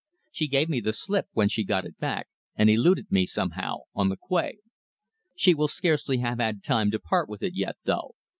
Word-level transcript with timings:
She 0.31 0.47
gave 0.47 0.67
me 0.67 0.79
the 0.79 0.93
slip 0.93 1.27
when 1.33 1.47
she 1.47 1.63
got 1.63 1.85
it 1.85 1.99
back, 1.99 2.27
and 2.55 2.71
eluded 2.71 3.11
me, 3.11 3.27
somehow, 3.27 3.81
on 3.93 4.09
the 4.09 4.17
quay. 4.17 4.57
She 5.35 5.53
will 5.53 5.67
scarcely 5.67 6.17
have 6.17 6.39
had 6.39 6.63
time 6.63 6.89
to 6.89 6.99
part 6.99 7.29
with 7.29 7.43
it 7.43 7.53
yet, 7.55 7.75
though. 7.83 8.15